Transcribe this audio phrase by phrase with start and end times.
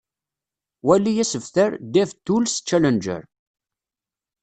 [0.87, 3.21] Wali asebter Dev Tools Challenger.